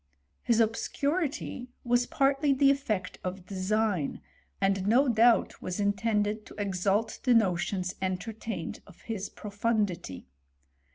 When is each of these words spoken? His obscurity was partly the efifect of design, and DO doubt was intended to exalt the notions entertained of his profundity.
His 0.41 0.59
obscurity 0.59 1.67
was 1.83 2.07
partly 2.07 2.53
the 2.53 2.71
efifect 2.71 3.17
of 3.23 3.45
design, 3.45 4.19
and 4.59 4.89
DO 4.89 5.09
doubt 5.09 5.61
was 5.61 5.79
intended 5.79 6.43
to 6.47 6.55
exalt 6.57 7.19
the 7.21 7.35
notions 7.35 7.93
entertained 8.01 8.81
of 8.87 9.01
his 9.01 9.29
profundity. 9.29 10.25